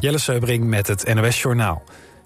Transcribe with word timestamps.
Jelle 0.00 0.18
Seubring 0.18 0.64
met 0.64 0.86
het 0.86 1.14
NOS 1.14 1.42
Journaal. 1.42 1.82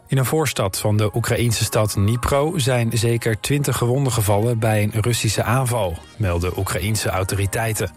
In 0.06 0.18
een 0.18 0.24
voorstad 0.24 0.78
van 0.78 0.96
de 0.96 1.10
Oekraïnse 1.14 1.64
stad 1.64 1.92
Dnipro 1.92 2.58
zijn 2.58 2.90
zeker 2.94 3.40
20 3.40 3.76
gewonden 3.76 4.12
gevallen 4.12 4.58
bij 4.58 4.82
een 4.82 5.00
Russische 5.00 5.42
aanval, 5.42 5.98
melden 6.16 6.58
Oekraïnse 6.58 7.08
autoriteiten. 7.08 7.90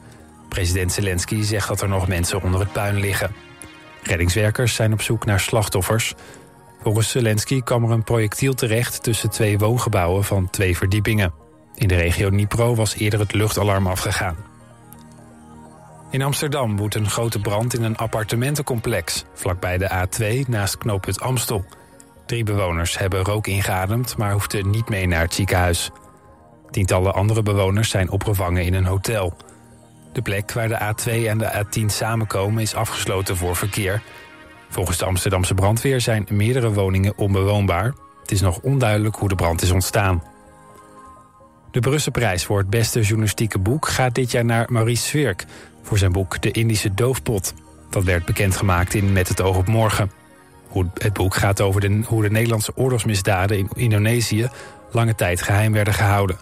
President 0.50 0.92
Zelensky 0.92 1.42
zegt 1.42 1.68
dat 1.68 1.82
er 1.82 1.90
nog 1.90 2.08
mensen 2.08 2.42
onder 2.42 2.60
het 2.60 2.72
puin 2.72 3.00
liggen. 3.00 3.36
Reddingswerkers 4.04 4.76
zijn 4.76 4.94
op 4.94 5.02
zoek 5.02 5.26
naar 5.26 5.40
slachtoffers. 5.40 6.14
Volgens 6.82 7.10
Zelensky 7.10 7.62
kwam 7.62 7.84
er 7.84 7.92
een 7.92 8.04
projectiel 8.04 8.54
terecht 8.54 9.04
tussen 9.04 9.30
twee 9.30 9.58
woongebouwen 9.58 10.24
van 10.24 10.50
twee 10.50 10.78
verdiepingen. 10.78 11.34
In 11.76 11.88
de 11.88 11.96
regio 11.96 12.30
Dnipro 12.30 12.76
was 12.76 12.96
eerder 12.96 13.20
het 13.20 13.34
luchtalarm 13.34 13.88
afgegaan. 13.88 14.55
In 16.16 16.22
Amsterdam 16.22 16.78
woedt 16.78 16.96
een 16.96 17.10
grote 17.10 17.40
brand 17.40 17.74
in 17.74 17.84
een 17.84 17.98
appartementencomplex... 17.98 19.26
vlakbij 19.34 19.78
de 19.78 19.90
A2 19.90 20.50
naast 20.50 20.78
knooppunt 20.78 21.22
Amstel. 21.22 21.66
Drie 22.26 22.44
bewoners 22.44 22.98
hebben 22.98 23.24
rook 23.24 23.48
ingeademd, 23.48 24.18
maar 24.18 24.32
hoefden 24.32 24.70
niet 24.70 24.90
mee 24.90 25.08
naar 25.08 25.22
het 25.22 25.34
ziekenhuis. 25.34 25.90
Tientallen 26.70 27.14
andere 27.14 27.44
bewoners 27.44 27.90
zijn 27.90 28.10
opgevangen 28.10 28.64
in 28.64 28.74
een 28.74 28.86
hotel. 28.86 29.38
De 30.14 30.22
plek 30.22 30.52
waar 30.52 30.68
de 30.68 30.80
A2 30.80 31.28
en 31.28 31.38
de 31.38 31.66
A10 31.66 31.86
samenkomen 31.86 32.62
is 32.62 32.76
afgesloten 32.76 33.38
voor 33.38 33.56
verkeer. 33.56 34.02
Volgens 34.70 34.98
de 34.98 35.06
Amsterdamse 35.06 35.54
brandweer 35.54 36.02
zijn 36.02 36.28
meerdere 36.30 36.72
woningen 36.72 37.18
onbewoonbaar. 37.18 37.94
Het 38.22 38.32
is 38.32 38.42
nog 38.42 38.60
onduidelijk 38.60 39.16
hoe 39.16 39.30
de 39.30 39.36
brand 39.36 39.62
is 39.62 39.72
ontstaan. 39.72 40.24
De 41.72 41.80
Brusselprijs 41.80 42.46
voor 42.46 42.58
het 42.58 42.70
beste 42.70 43.02
journalistieke 43.02 43.60
boek 43.60 43.88
gaat 43.88 44.16
dit 44.16 44.32
jaar 44.32 44.46
naar 44.46 44.66
Maurice 44.70 45.08
Zwirk 45.08 45.46
voor 45.86 45.98
zijn 45.98 46.12
boek 46.12 46.42
De 46.42 46.52
Indische 46.52 46.94
Doofpot. 46.94 47.54
Dat 47.90 48.04
werd 48.04 48.26
bekendgemaakt 48.26 48.94
in 48.94 49.14
Met 49.14 49.28
het 49.28 49.42
oog 49.42 49.58
op 49.58 49.68
morgen. 49.68 50.12
Het 50.94 51.14
boek 51.14 51.36
gaat 51.36 51.62
over 51.62 51.82
de, 51.82 52.02
hoe 52.06 52.22
de 52.22 52.30
Nederlandse 52.30 52.72
oorlogsmisdaden 52.76 53.58
in 53.58 53.70
Indonesië 53.74 54.50
lange 54.92 55.16
tijd 55.16 55.42
geheim 55.42 55.74
werden 55.74 55.94
gehouden. 55.94 56.38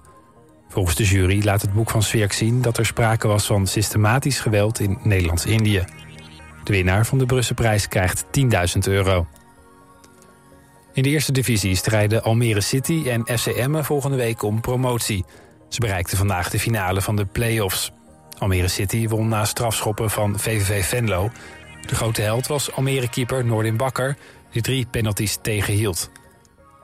Volgens 0.69 0.95
de 0.95 1.03
jury 1.03 1.43
laat 1.43 1.61
het 1.61 1.73
boek 1.73 1.89
van 1.89 2.03
Swerk 2.03 2.33
zien 2.33 2.61
dat 2.61 2.77
er 2.77 2.85
sprake 2.85 3.27
was 3.27 3.45
van 3.45 3.67
systematisch 3.67 4.39
geweld 4.39 4.79
in 4.79 4.97
Nederlands-Indië. 5.03 5.83
De 6.63 6.73
winnaar 6.73 7.05
van 7.05 7.17
de 7.17 7.25
Brusselprijs 7.25 7.87
krijgt 7.87 8.25
10.000 8.75 8.79
euro. 8.83 9.27
In 10.93 11.03
de 11.03 11.09
eerste 11.09 11.31
divisie 11.31 11.75
strijden 11.75 12.23
Almere 12.23 12.61
City 12.61 13.03
en 13.07 13.37
FCM 13.39 13.81
volgende 13.81 14.17
week 14.17 14.43
om 14.43 14.61
promotie. 14.61 15.25
Ze 15.69 15.79
bereikten 15.79 16.17
vandaag 16.17 16.49
de 16.49 16.59
finale 16.59 17.01
van 17.01 17.15
de 17.15 17.25
play-offs. 17.25 17.91
Almere 18.37 18.67
City 18.67 19.07
won 19.07 19.27
na 19.27 19.45
strafschoppen 19.45 20.09
van 20.09 20.39
VVV 20.39 20.85
Venlo. 20.85 21.31
De 21.85 21.95
grote 21.95 22.21
held 22.21 22.47
was 22.47 22.71
Almere-keeper 22.71 23.45
Noordin 23.45 23.77
Bakker... 23.77 24.17
die 24.51 24.61
drie 24.61 24.85
penalties 24.91 25.37
tegenhield. 25.41 26.09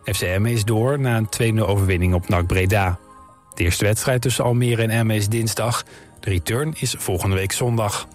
FCM 0.04 0.46
is 0.46 0.66
door 0.66 1.00
na 1.00 1.22
een 1.38 1.58
2-0 1.60 1.62
overwinning 1.62 2.14
op 2.14 2.30
NAC 2.30 2.48
Breda. 2.48 3.00
De 3.54 3.64
eerste 3.64 3.86
wedstrijd 3.86 4.22
tussen 4.22 4.44
Almere 4.44 4.82
en 4.82 4.90
Emmen 4.90 5.16
is 5.16 5.28
dinsdag. 5.28 5.84
De 6.20 6.30
return 6.30 6.74
is 6.78 6.96
volgende 6.98 7.36
week 7.36 7.52
zondag. 7.52 8.08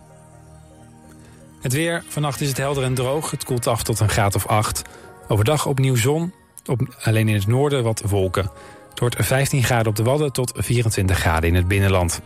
Het 1.61 1.73
weer. 1.73 2.05
Vannacht 2.09 2.41
is 2.41 2.48
het 2.48 2.57
helder 2.57 2.85
en 2.85 2.95
droog. 2.95 3.31
Het 3.31 3.45
koelt 3.45 3.67
af 3.67 3.83
tot 3.83 4.01
een 4.01 4.09
graad 4.09 4.35
of 4.35 4.47
8. 4.47 4.83
Overdag 5.29 5.67
opnieuw 5.67 5.97
zon. 5.97 6.33
Op, 6.67 6.97
alleen 7.03 7.29
in 7.29 7.35
het 7.35 7.47
noorden 7.47 7.83
wat 7.83 8.03
wolken. 8.07 8.51
Het 8.91 9.01
wordt 9.01 9.17
15 9.19 9.63
graden 9.63 9.87
op 9.87 9.97
de 9.97 10.03
Wadden 10.03 10.33
tot 10.33 10.53
24 10.57 11.19
graden 11.19 11.48
in 11.48 11.55
het 11.55 11.69
binnenland. 11.69 12.21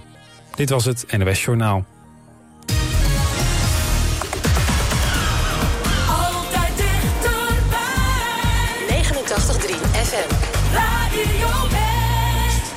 Dit 0.59 0.71
was 0.71 0.85
het 0.85 1.05
NOS 1.19 1.45
Journaal. 1.45 1.85
Altijd 6.09 6.77
dichterbij. 6.77 7.79
89.3 8.89 9.75
FM. 9.93 10.35
Radio 10.73 11.69
West. 11.71 12.73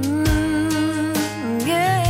Mm, 0.00 1.58
yeah. 1.64 2.04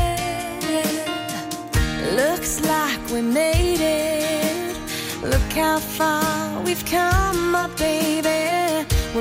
Looks 2.17 2.61
like 2.61 3.13
we 3.13 3.21
made 3.21 3.81
it. 3.81 4.77
Look 5.23 5.53
how 5.55 5.79
far 5.79 6.63
we've 6.65 6.85
come, 6.85 7.51
my 7.51 7.69
baby. 7.77 8.22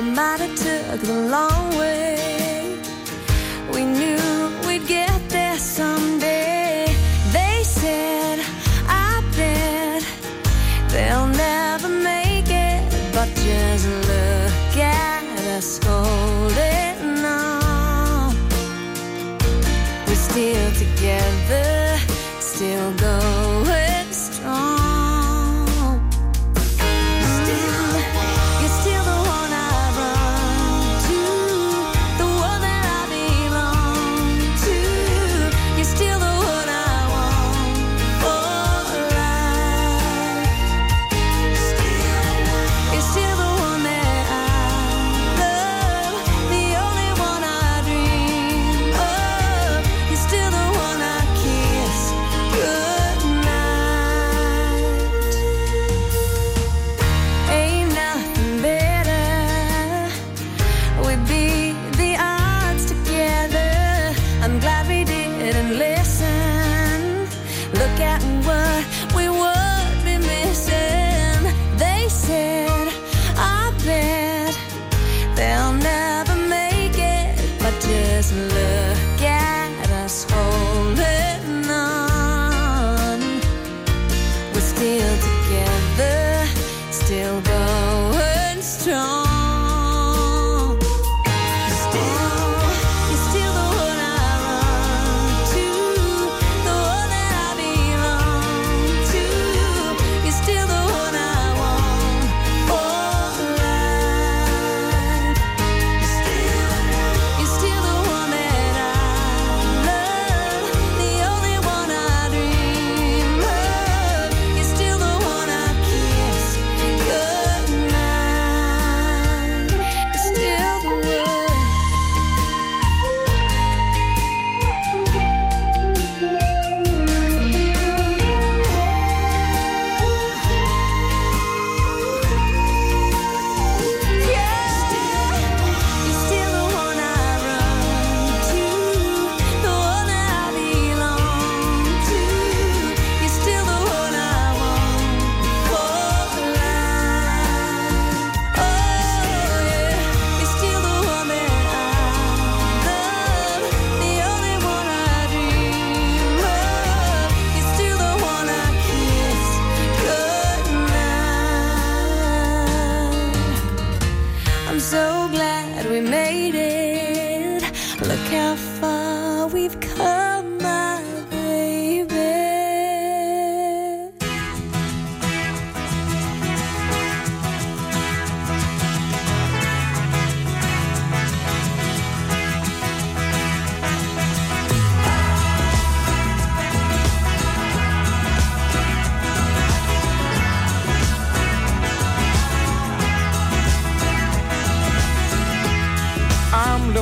Might 0.02 0.40
have 0.40 0.56
took 0.56 1.00
the 1.00 1.14
long 1.30 1.78
way. 1.78 2.31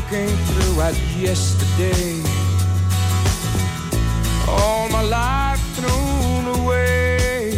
looking 0.00 0.28
through 0.28 0.80
at 0.80 0.96
yesterday. 1.18 2.22
All 4.48 4.88
my 4.88 5.02
life 5.02 5.60
thrown 5.76 6.44
away. 6.60 7.52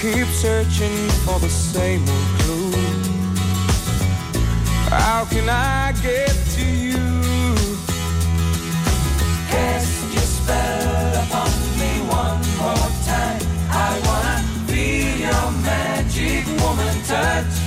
Keep 0.00 0.28
searching 0.28 0.96
for 1.24 1.38
the 1.38 1.50
same 1.50 2.02
old 2.08 2.28
clue. 2.40 2.72
How 4.88 5.26
can 5.26 5.48
I 5.48 5.92
get 6.02 6.34
to 6.56 6.64
you? 6.64 7.04
Cast 9.50 10.14
your 10.14 10.28
spell 10.36 11.24
upon 11.24 11.50
me 11.80 11.92
one 12.22 12.40
more 12.60 12.90
time. 13.04 13.42
I 13.68 13.90
wanna 14.06 14.36
feel 14.66 15.16
your 15.26 15.46
magic 15.68 16.46
woman 16.62 16.94
touch. 17.04 17.59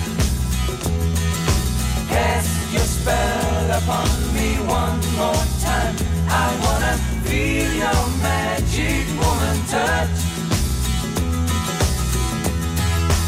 Your 7.83 8.05
magic 8.21 9.05
woman 9.19 9.57
touch. 9.67 10.19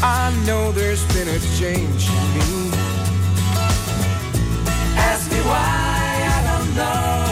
I 0.02 0.32
know 0.46 0.72
there's 0.72 1.04
been 1.14 1.28
a 1.28 1.38
change 1.58 2.02
in 2.18 2.24
me. 2.34 2.70
Ask 5.10 5.30
me 5.30 5.40
why, 5.50 6.08
I 6.36 6.40
don't 6.48 6.70
know. 6.80 7.22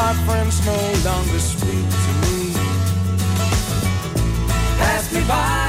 My 0.00 0.12
friends 0.26 0.56
no 0.66 0.78
longer 1.08 1.38
speak 1.38 1.86
to 2.04 2.12
me. 2.22 2.38
Pass 4.78 5.04
me 5.14 5.22
by. 5.26 5.63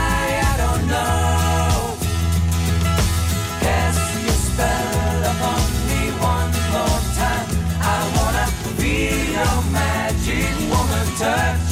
touch. 11.25 11.72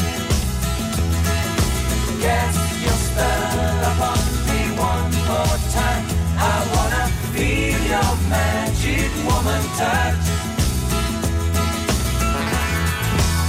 Cast 2.24 2.66
your 2.86 2.98
spell 3.08 3.80
upon 3.92 4.22
me 4.50 4.62
one 4.92 5.14
more 5.30 5.58
time. 5.78 6.06
I 6.52 6.56
wanna 6.74 7.06
feel 7.34 7.80
your 7.94 8.14
magic 8.36 9.12
woman 9.28 9.64
touch. 9.82 10.26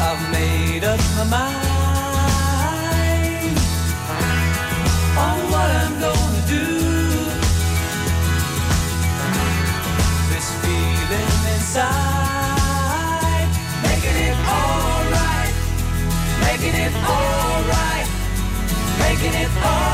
I've 0.06 0.23
made 0.33 0.85
up 0.85 1.01
my 1.17 1.25
mind. 1.37 1.63
making 16.64 16.81
it 16.81 16.94
alright, 16.94 18.08
making 18.99 19.34
it 19.34 19.50
alright. 19.62 19.94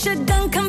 should 0.00 0.24
dunk 0.24 0.59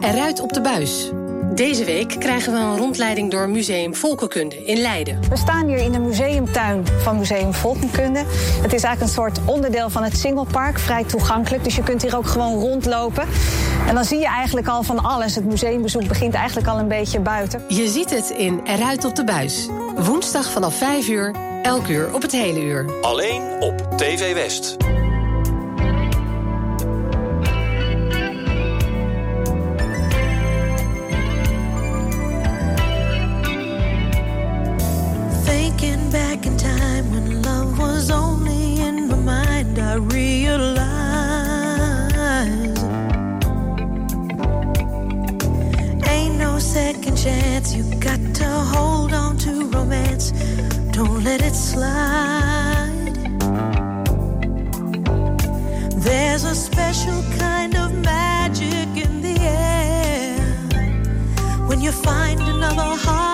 Eruit 0.00 0.40
op 0.40 0.52
de 0.52 0.60
buis. 0.60 1.10
Deze 1.54 1.84
week 1.84 2.16
krijgen 2.18 2.52
we 2.52 2.58
een 2.58 2.76
rondleiding 2.76 3.30
door 3.30 3.48
Museum 3.48 3.94
Volkenkunde 3.94 4.64
in 4.64 4.80
Leiden. 4.80 5.20
We 5.28 5.36
staan 5.36 5.68
hier 5.68 5.76
in 5.76 5.92
de 5.92 5.98
museumtuin 5.98 6.86
van 6.86 7.18
Museum 7.18 7.54
Volkenkunde. 7.54 8.18
Het 8.62 8.72
is 8.72 8.82
eigenlijk 8.82 9.00
een 9.00 9.08
soort 9.08 9.38
onderdeel 9.44 9.90
van 9.90 10.02
het 10.02 10.16
Singelpark, 10.16 10.78
vrij 10.78 11.04
toegankelijk. 11.04 11.64
Dus 11.64 11.76
je 11.76 11.82
kunt 11.82 12.02
hier 12.02 12.16
ook 12.16 12.26
gewoon 12.26 12.58
rondlopen. 12.58 13.26
En 13.88 13.94
dan 13.94 14.04
zie 14.04 14.18
je 14.18 14.26
eigenlijk 14.26 14.66
al 14.68 14.82
van 14.82 15.04
alles. 15.04 15.34
Het 15.34 15.44
museumbezoek 15.44 16.08
begint 16.08 16.34
eigenlijk 16.34 16.68
al 16.68 16.78
een 16.78 16.88
beetje 16.88 17.20
buiten. 17.20 17.62
Je 17.68 17.88
ziet 17.88 18.10
het 18.10 18.30
in 18.30 18.60
Eruit 18.64 19.04
op 19.04 19.16
de 19.16 19.24
Buis. 19.24 19.68
Woensdag 19.96 20.50
vanaf 20.50 20.74
5 20.74 21.08
uur, 21.08 21.34
elk 21.62 21.88
uur 21.88 22.14
op 22.14 22.22
het 22.22 22.32
hele 22.32 22.60
uur. 22.60 23.00
Alleen 23.00 23.42
op 23.60 23.96
TV 23.96 24.34
West. 24.34 24.76
I 39.94 39.98
realize 39.98 40.82
Ain't 46.08 46.36
no 46.36 46.58
second 46.58 47.16
chance. 47.16 47.76
You 47.76 47.84
got 48.00 48.18
to 48.40 48.48
hold 48.74 49.12
on 49.12 49.36
to 49.44 49.66
romance. 49.66 50.32
Don't 50.90 51.22
let 51.22 51.42
it 51.42 51.54
slide. 51.54 53.14
There's 56.06 56.42
a 56.42 56.56
special 56.56 57.22
kind 57.38 57.76
of 57.76 57.94
magic 57.94 58.88
in 58.96 59.22
the 59.22 59.36
air 59.38 60.40
when 61.68 61.80
you 61.80 61.92
find 61.92 62.40
another 62.40 62.98
heart 63.04 63.33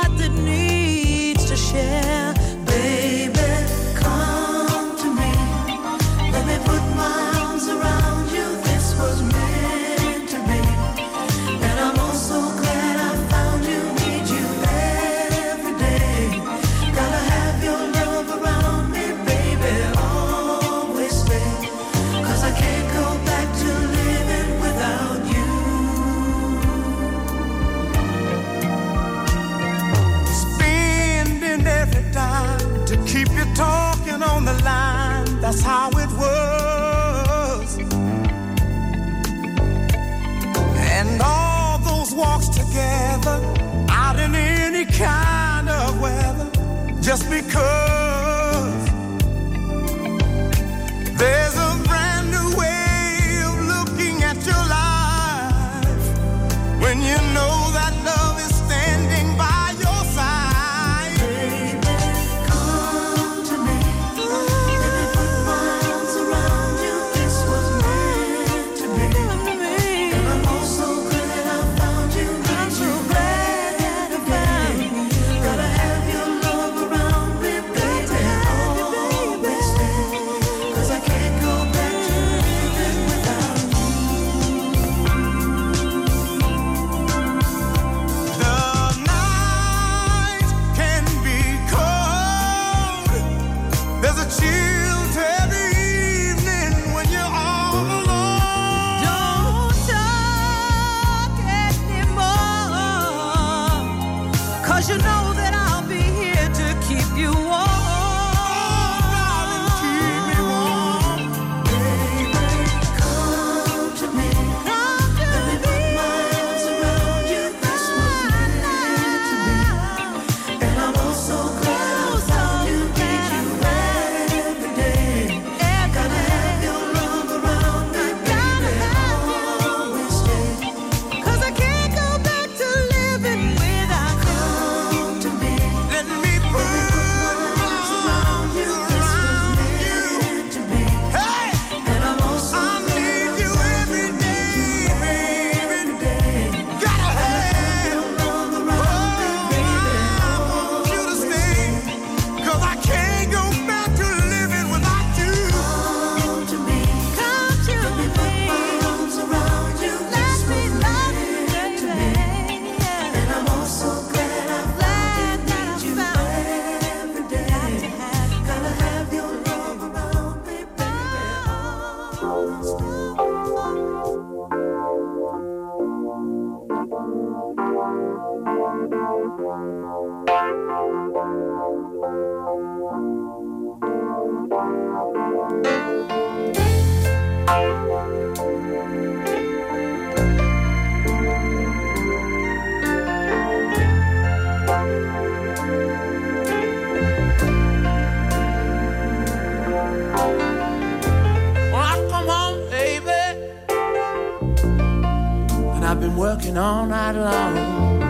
working 206.51 206.59
all 206.59 206.87
night 206.87 207.13
long. 207.13 208.03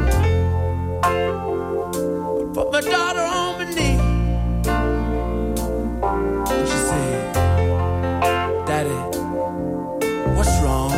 I 1.03 2.45
put 2.55 2.72
my 2.72 2.80
daughter 2.80 3.20
on 3.20 3.59
my 3.59 3.64
knee. 3.64 3.99
And 6.51 6.68
she 6.68 6.78
said, 6.88 7.34
Daddy, 8.66 9.01
what's 10.36 10.61
wrong? 10.62 10.93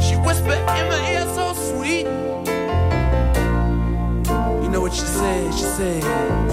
She 0.00 0.14
whispered 0.16 0.60
in 0.78 0.88
my 0.88 1.00
ear 1.12 1.26
so 1.34 1.52
sweet. 1.54 2.06
You 4.62 4.68
know 4.70 4.80
what 4.80 4.92
she 4.94 5.06
said? 5.06 5.54
She 5.54 5.64
said, 5.64 6.47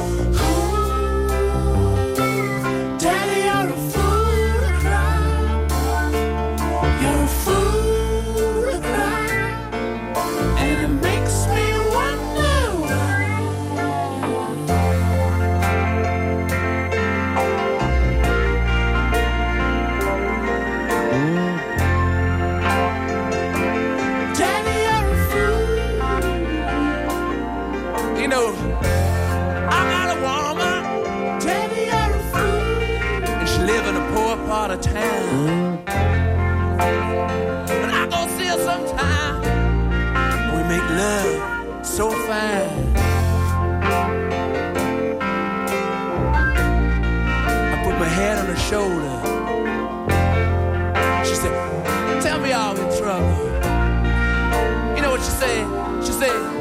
shoulder. 48.70 49.16
She 51.24 51.36
said, 51.36 52.22
Tell 52.24 52.40
me 52.40 52.52
I'm 52.52 52.76
in 52.76 52.98
trouble. 52.98 53.36
You 54.96 55.02
know 55.04 55.12
what 55.12 55.22
she 55.22 55.30
said? 55.30 56.04
She 56.04 56.12
said, 56.12 56.55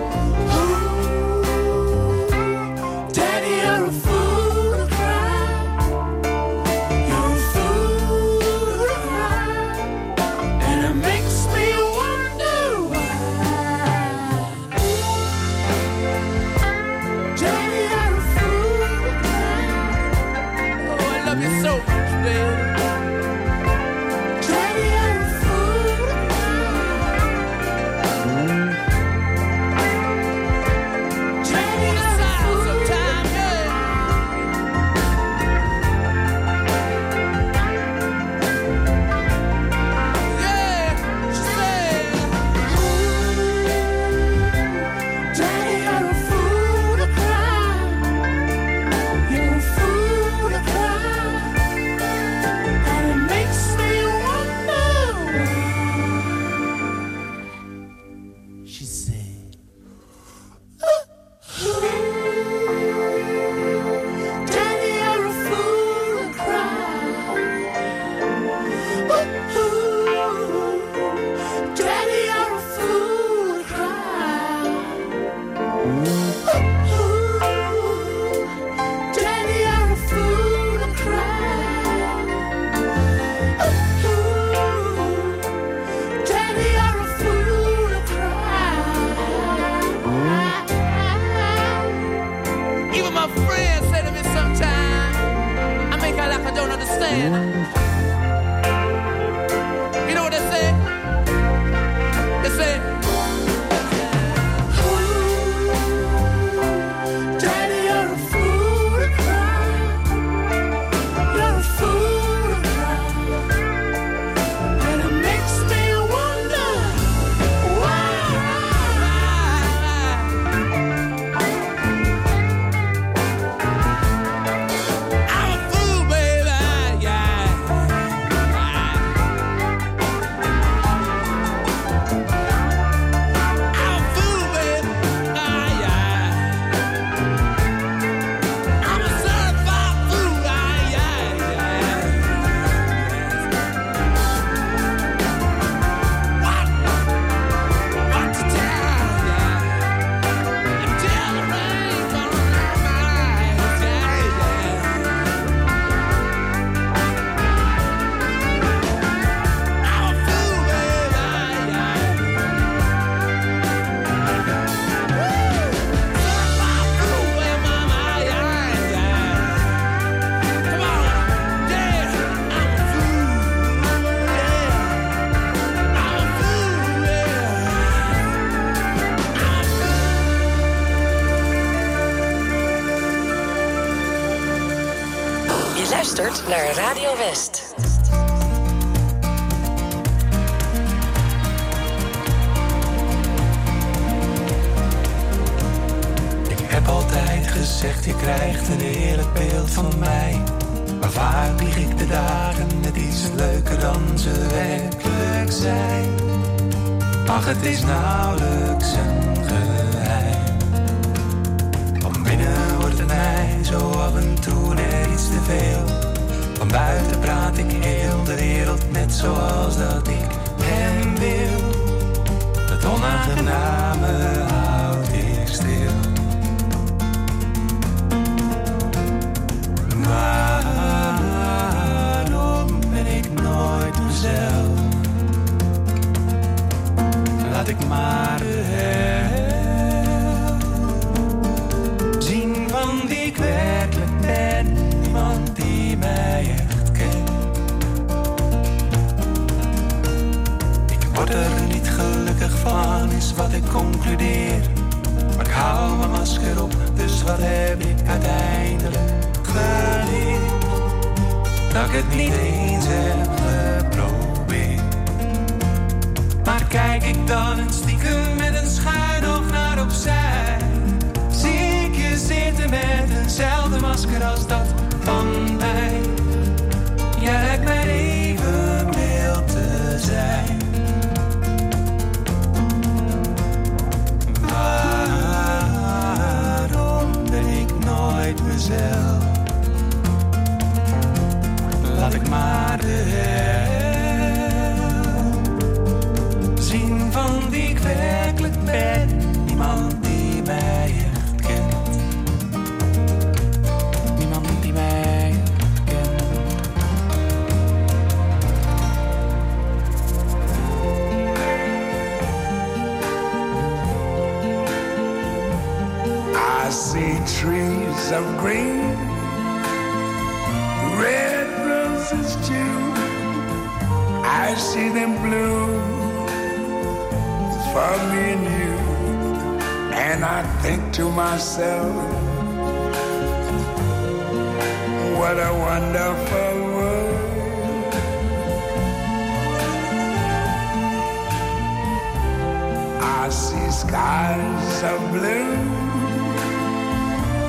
skies 343.87 344.83
of 344.83 345.01
blue 345.13 345.53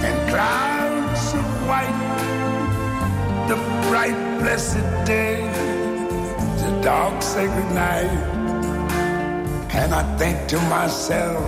and 0.06 0.18
clouds 0.30 1.34
of 1.40 1.48
white. 1.70 2.02
The 3.50 3.58
bright, 3.88 4.20
blessed 4.40 4.88
day, 5.06 5.38
the 6.62 6.72
dark, 6.82 7.22
sacred 7.22 7.70
night. 7.74 8.12
And 9.80 9.94
I 9.94 10.04
think 10.18 10.48
to 10.50 10.60
myself, 10.76 11.44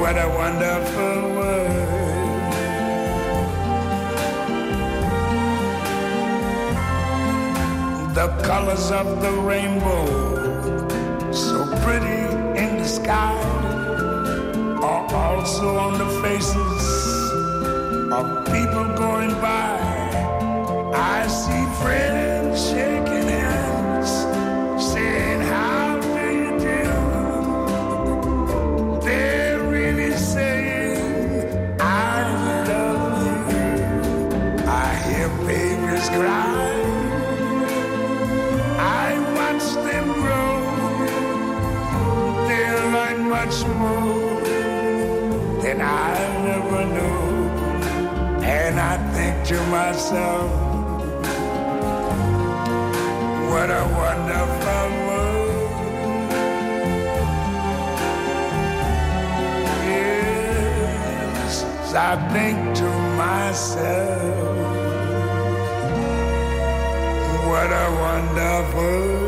what 0.00 0.16
a 0.26 0.28
wonderful 0.42 1.16
world. 1.36 1.98
The 8.14 8.28
colors 8.42 8.90
of 8.90 9.22
the 9.22 9.32
rainbow, 9.50 10.37
pretty 11.88 12.22
in 12.64 12.76
the 12.76 12.84
sky 12.84 13.34
are 14.88 15.06
also 15.14 15.68
on 15.86 15.92
the 15.96 16.10
faces 16.22 16.84
of 18.18 18.24
people 18.52 18.86
going 19.04 19.32
by. 19.40 19.72
I 21.14 21.26
see 21.40 21.64
friends 21.80 22.68
shaking 22.68 23.17
much 43.48 43.66
more 43.66 44.42
than 45.62 45.80
I 45.80 46.14
never 46.44 46.84
knew. 46.94 47.20
And 48.44 48.78
I 48.78 48.96
think 49.14 49.46
to 49.48 49.58
myself, 49.68 50.50
what 53.50 53.70
a 53.70 53.84
wonderful 54.02 54.88
world. 55.06 56.30
Yes, 59.88 61.54
I 61.94 62.14
think 62.34 62.58
to 62.76 62.90
myself, 63.16 64.58
what 67.48 67.70
a 67.72 67.86
wonderful 68.04 69.27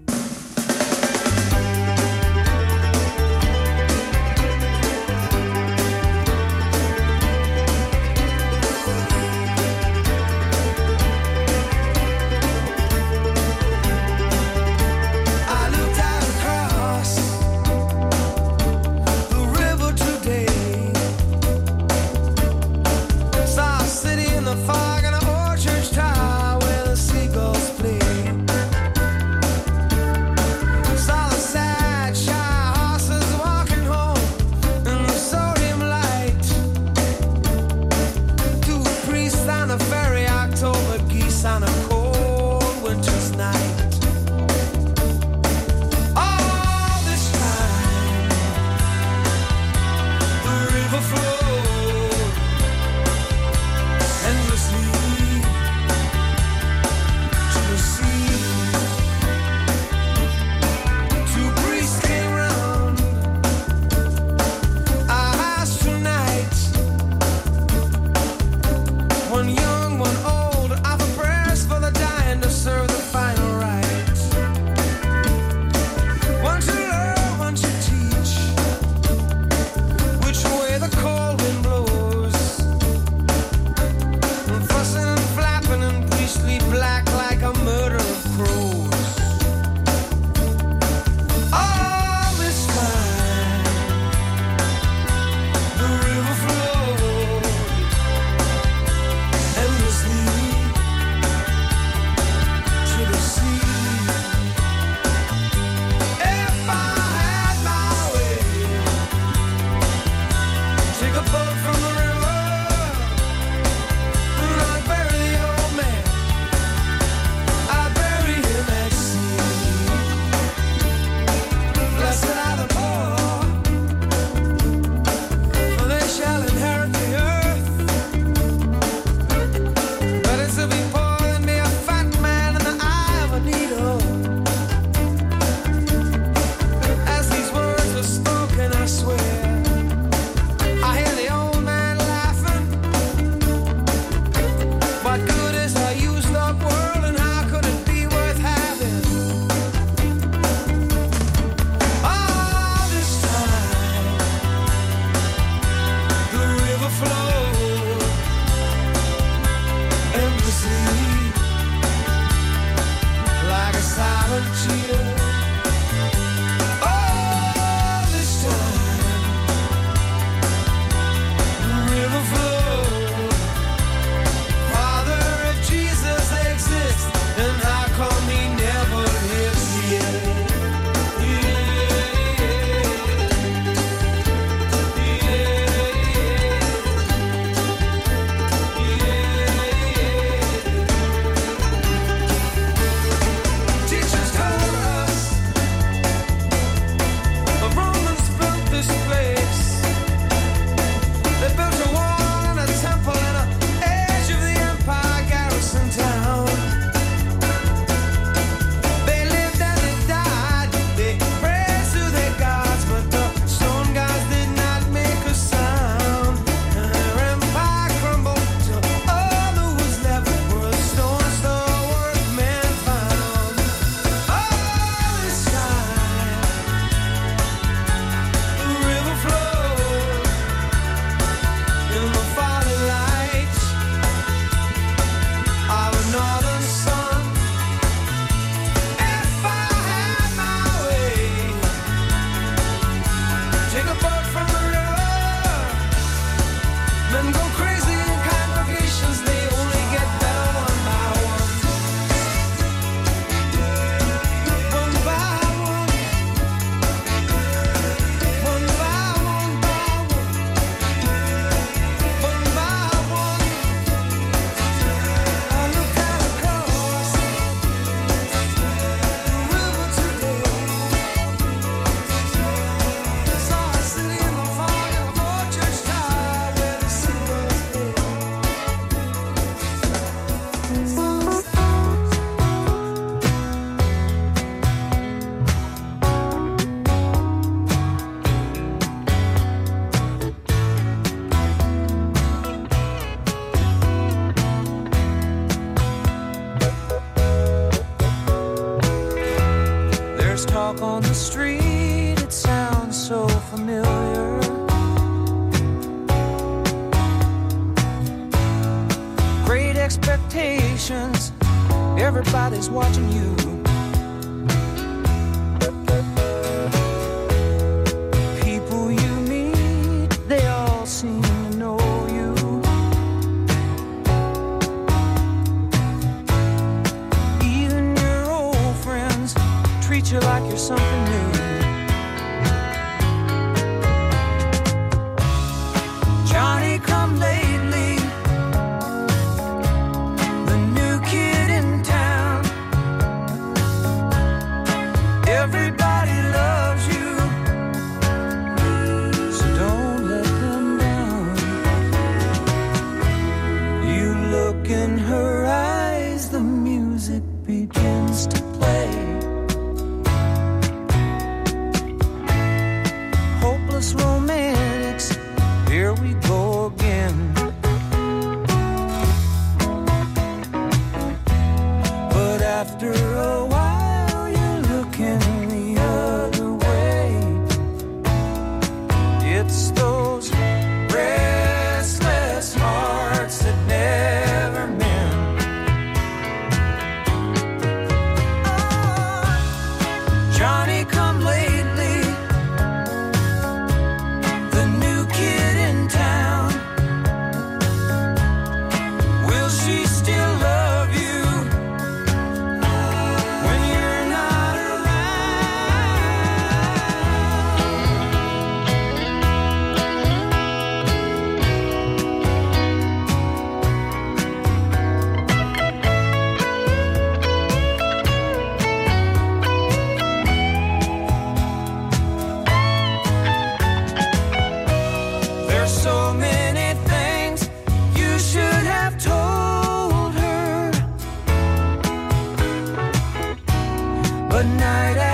Night 434.43 435.10